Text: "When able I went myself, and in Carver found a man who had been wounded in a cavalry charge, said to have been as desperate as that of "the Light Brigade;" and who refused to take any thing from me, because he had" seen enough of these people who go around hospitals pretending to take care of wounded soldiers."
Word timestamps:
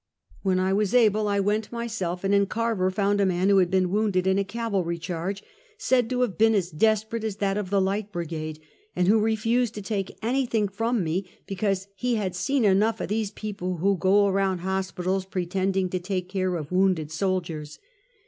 "When 0.41 0.57
able 0.59 1.27
I 1.27 1.39
went 1.39 1.71
myself, 1.71 2.23
and 2.23 2.33
in 2.33 2.47
Carver 2.47 2.89
found 2.89 3.21
a 3.21 3.25
man 3.27 3.49
who 3.49 3.59
had 3.59 3.69
been 3.69 3.91
wounded 3.91 4.25
in 4.25 4.39
a 4.39 4.43
cavalry 4.43 4.97
charge, 4.97 5.43
said 5.77 6.09
to 6.09 6.21
have 6.21 6.39
been 6.39 6.55
as 6.55 6.71
desperate 6.71 7.23
as 7.23 7.35
that 7.35 7.55
of 7.55 7.69
"the 7.69 7.79
Light 7.79 8.11
Brigade;" 8.11 8.59
and 8.95 9.07
who 9.07 9.19
refused 9.19 9.75
to 9.75 9.81
take 9.83 10.17
any 10.23 10.47
thing 10.47 10.67
from 10.69 11.03
me, 11.03 11.29
because 11.45 11.85
he 11.95 12.15
had" 12.15 12.35
seen 12.35 12.65
enough 12.65 12.99
of 12.99 13.09
these 13.09 13.29
people 13.29 13.77
who 13.77 13.95
go 13.95 14.25
around 14.25 14.61
hospitals 14.61 15.23
pretending 15.25 15.87
to 15.91 15.99
take 15.99 16.27
care 16.29 16.55
of 16.55 16.71
wounded 16.71 17.11
soldiers." 17.11 17.77